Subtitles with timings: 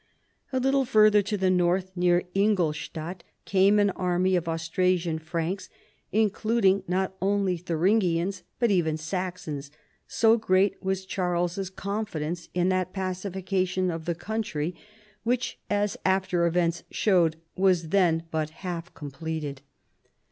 [0.51, 5.69] A little further to the north, near Ingoldstadt, came an army of Austrasian Franks,
[6.11, 9.69] including not only Thuringians but even Saxons,
[10.07, 14.73] so great was Charles's conlidcnco in that pacification of the country
[15.21, 15.83] which, ISO CHARLEMAGNE.
[15.83, 19.61] as after events showed, was then but half completed.